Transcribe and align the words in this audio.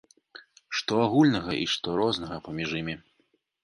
Што 0.77 0.93
агульнага 1.05 1.51
і 1.63 1.69
што 1.77 2.01
рознага 2.03 2.43
паміж 2.51 2.69
імі? 2.85 3.03